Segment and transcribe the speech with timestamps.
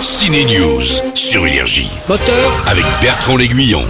[0.00, 0.82] Ciné News
[1.14, 3.84] sur Énergie Moteur, avec Bertrand L'Aiguillon.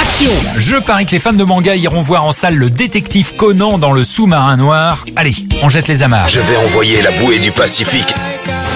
[0.00, 3.78] action Je parie que les fans de manga iront voir en salle le détective Conan
[3.78, 5.04] dans le sous-marin noir.
[5.14, 6.28] Allez, on jette les amarres.
[6.28, 8.12] Je vais envoyer la bouée du Pacifique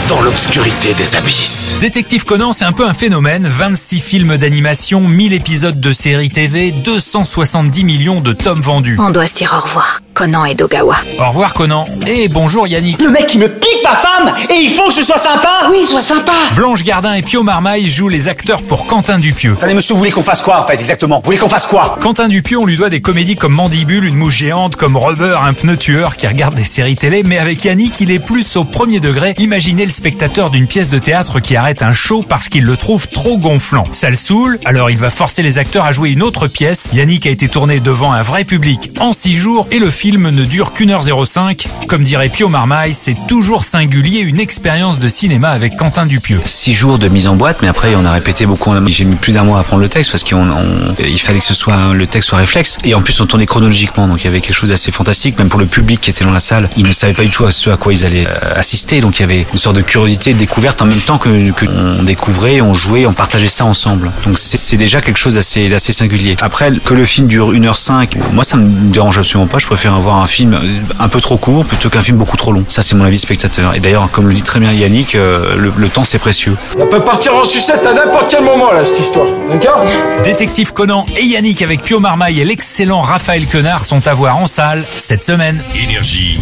[0.08, 1.78] dans l'obscurité des abysses.
[1.80, 3.48] Détective Conan, c'est un peu un phénomène.
[3.48, 8.96] 26 films d'animation, 1000 épisodes de séries TV, 270 millions de tomes vendus.
[9.00, 10.00] On doit se dire au revoir.
[10.16, 10.96] Conan et Dogawa.
[11.18, 11.84] Au revoir Conan.
[12.06, 13.02] Et bonjour Yannick.
[13.02, 15.84] Le mec, il me pique ma femme et il faut que ce soit sympa Oui,
[15.86, 19.56] sois sympa Blanche Gardin et Pio Marmaille jouent les acteurs pour Quentin Dupieux.
[19.58, 21.16] Attendez, monsieur, vous voulez qu'on fasse quoi, en fait, exactement?
[21.18, 21.98] Vous voulez qu'on fasse quoi?
[22.00, 25.52] Quentin Dupieux, on lui doit des comédies comme Mandibule, une mouche géante, comme Rubber, un
[25.52, 29.00] pneu tueur qui regarde des séries télé, mais avec Yannick, il est plus au premier
[29.00, 29.34] degré.
[29.36, 33.06] Imaginez le spectateur d'une pièce de théâtre qui arrête un show parce qu'il le trouve
[33.08, 33.84] trop gonflant.
[33.92, 36.88] Ça le saoule, alors il va forcer les acteurs à jouer une autre pièce.
[36.94, 40.44] Yannick a été tourné devant un vrai public en 6 jours et le film ne
[40.44, 41.66] dure qu'une heure 05.
[41.88, 46.40] Comme dirait Pio Marmaille, c'est toujours singulier une expérience de cinéma avec Quentin Dupieux.
[46.44, 48.72] six jours de mise en boîte, mais après on a répété beaucoup.
[48.86, 51.92] J'ai mis plus d'un mois à apprendre le texte parce qu'il fallait que ce soit
[51.92, 52.78] le texte soit réflexe.
[52.84, 55.48] Et en plus on tournait chronologiquement, donc il y avait quelque chose d'assez fantastique, même
[55.48, 56.70] pour le public qui était dans la salle.
[56.76, 59.18] Ils ne savaient pas du tout à ce à quoi ils allaient euh, assister, donc
[59.18, 62.60] il y avait une sorte de curiosité, de découverte en même temps que, que découvrait,
[62.60, 64.12] on jouait, on partageait ça ensemble.
[64.24, 66.36] Donc c'est déjà quelque chose d'assez singulier.
[66.40, 69.58] Après que le film dure 1h05, moi ça me dérange absolument pas.
[69.58, 72.52] Je préfère avoir un film euh, un peu trop court plutôt qu'un film beaucoup trop
[72.52, 72.64] long.
[72.68, 73.74] Ça c'est mon avis spectateur.
[73.74, 76.56] Et d'ailleurs, comme le dit très bien Yannick, euh, le, le temps c'est précieux.
[76.78, 79.26] On peut partir en sucette à n'importe quel moment, là, cette histoire.
[79.50, 79.82] D'accord?
[80.24, 84.46] Détective Conan et Yannick avec Pio Marmaille et l'excellent Raphaël Quenard sont à voir en
[84.46, 85.62] salle cette semaine.
[85.74, 86.38] Énergie.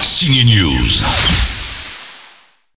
[0.00, 1.45] Ciné News.